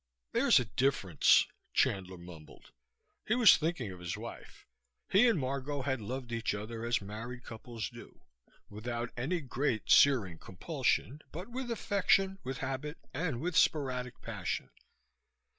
"There's 0.31 0.59
a 0.59 0.65
difference," 0.65 1.45
Chandler 1.75 2.17
mumbled. 2.17 2.71
He 3.27 3.35
was 3.35 3.55
thinking 3.55 3.91
of 3.91 3.99
his 3.99 4.17
wife. 4.17 4.65
He 5.11 5.27
and 5.29 5.37
Margot 5.39 5.83
had 5.83 6.01
loved 6.01 6.31
each 6.31 6.55
other 6.55 6.83
as 6.83 7.01
married 7.03 7.43
couples 7.43 7.87
do 7.87 8.23
without 8.67 9.11
any 9.15 9.35
very 9.37 9.41
great, 9.47 9.91
searing 9.91 10.39
compulsion; 10.39 11.21
but 11.31 11.49
with 11.49 11.69
affection, 11.69 12.39
with 12.43 12.57
habit 12.65 12.97
and 13.13 13.39
with 13.41 13.55
sporadic 13.55 14.19
passion. 14.23 14.71